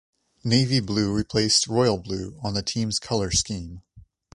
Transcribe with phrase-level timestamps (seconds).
[0.43, 3.83] Navy blue replaced royal blue on the team's color scheme.